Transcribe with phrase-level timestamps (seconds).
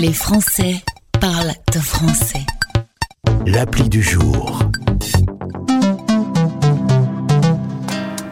[0.00, 0.74] Les Français
[1.20, 2.44] parlent de français.
[3.46, 4.58] L'appli du jour.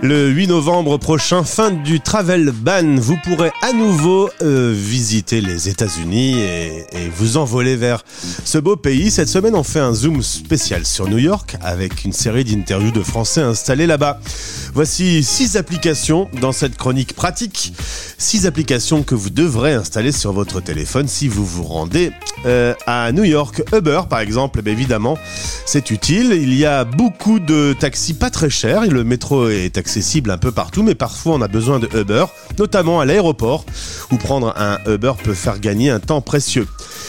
[0.07, 5.71] Le 8 novembre prochain, fin du travel ban, vous pourrez à nouveau euh, visiter les
[5.71, 6.85] États-Unis et,
[7.17, 8.05] vous envoler vers
[8.45, 9.11] ce beau pays.
[9.11, 13.03] Cette semaine, on fait un zoom spécial sur New York avec une série d'interviews de
[13.03, 14.21] Français installés là-bas.
[14.75, 17.73] Voici six applications dans cette chronique pratique.
[18.19, 22.11] Six applications que vous devrez installer sur votre téléphone si vous vous rendez
[22.45, 23.63] euh, à New York.
[23.73, 25.17] Uber, par exemple, eh évidemment,
[25.65, 26.33] c'est utile.
[26.33, 28.85] Il y a beaucoup de taxis pas très chers.
[28.87, 32.25] Le métro est accessible un peu partout, mais parfois on a besoin de Uber,
[32.59, 33.65] notamment à l'aéroport,
[34.11, 36.67] où prendre un Uber peut faire gagner un temps précieux.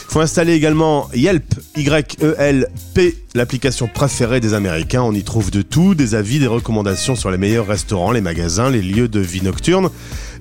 [0.07, 5.01] Il faut installer également Yelp, Y-E-L-P, l'application préférée des Américains.
[5.01, 8.69] On y trouve de tout, des avis, des recommandations sur les meilleurs restaurants, les magasins,
[8.69, 9.89] les lieux de vie nocturne,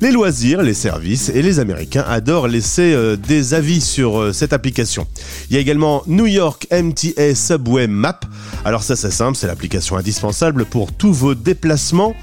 [0.01, 1.29] les loisirs, les services.
[1.29, 5.07] Et les Américains adorent laisser euh, des avis sur euh, cette application.
[5.51, 8.21] Il y a également New York MTA Subway Map.
[8.65, 12.15] Alors ça c'est simple, c'est l'application indispensable pour tous vos déplacements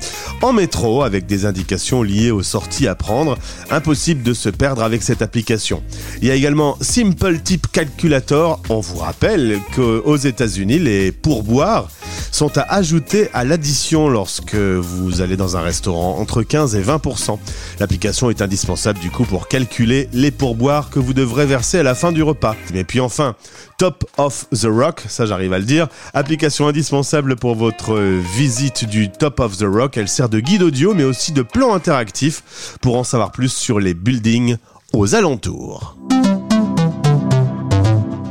[0.41, 3.37] en métro avec des indications liées aux sorties à prendre.
[3.69, 5.83] Impossible de se perdre avec cette application.
[6.21, 8.61] Il y a également Simple Tip Calculator.
[8.69, 11.89] On vous rappelle qu'aux États-Unis, les pourboires
[12.31, 17.37] sont à ajouter à l'addition lorsque vous allez dans un restaurant entre 15 et 20%.
[17.79, 21.95] L'application est indispensable du coup pour calculer les pourboires que vous devrez verser à la
[21.95, 22.55] fin du repas.
[22.73, 23.35] Et puis enfin,
[23.77, 27.97] Top of the Rock, ça j'arrive à le dire, application indispensable pour votre
[28.35, 29.97] visite du Top of the Rock.
[29.97, 33.79] Elle sert de guide audio mais aussi de plan interactif pour en savoir plus sur
[33.79, 34.57] les buildings
[34.93, 35.97] aux alentours.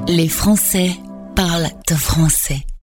[0.09, 0.91] Les Français
[1.37, 2.67] parlent de français.